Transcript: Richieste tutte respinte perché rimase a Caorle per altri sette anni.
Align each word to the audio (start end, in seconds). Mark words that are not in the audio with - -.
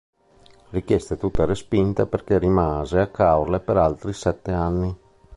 Richieste 0.71 1.15
tutte 1.15 1.45
respinte 1.45 2.07
perché 2.07 2.39
rimase 2.39 2.99
a 3.01 3.11
Caorle 3.11 3.59
per 3.59 3.77
altri 3.77 4.13
sette 4.13 4.51
anni. 4.51 4.97